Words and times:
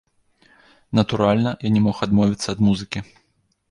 Натуральна, 1.01 1.53
я 1.69 1.73
не 1.79 1.87
мог 1.87 2.03
адмовіцца 2.09 2.47
ад 2.59 2.69
музыкі. 2.71 2.99